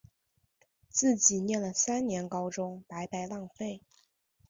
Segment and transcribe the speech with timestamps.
[0.89, 3.83] 自己念了三年高中白白浪费